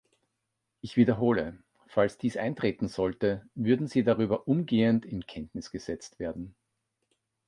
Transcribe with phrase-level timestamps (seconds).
[0.79, 6.55] Ich wiederhole, falls dies eintreten sollte, würden Sie darüber umgehend in Kenntnis gesetzt werden.